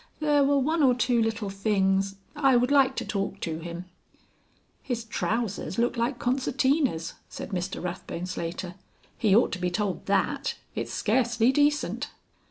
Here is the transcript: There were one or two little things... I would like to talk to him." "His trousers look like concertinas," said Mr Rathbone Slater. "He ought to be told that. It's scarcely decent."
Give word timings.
There 0.19 0.43
were 0.43 0.57
one 0.57 0.81
or 0.81 0.95
two 0.95 1.21
little 1.21 1.51
things... 1.51 2.15
I 2.35 2.55
would 2.55 2.71
like 2.71 2.95
to 2.95 3.05
talk 3.05 3.39
to 3.41 3.59
him." 3.59 3.85
"His 4.81 5.03
trousers 5.03 5.77
look 5.77 5.95
like 5.95 6.17
concertinas," 6.17 7.13
said 7.29 7.49
Mr 7.51 7.83
Rathbone 7.83 8.25
Slater. 8.25 8.73
"He 9.15 9.35
ought 9.35 9.51
to 9.51 9.59
be 9.59 9.69
told 9.69 10.07
that. 10.07 10.55
It's 10.73 10.91
scarcely 10.91 11.51
decent." 11.51 12.09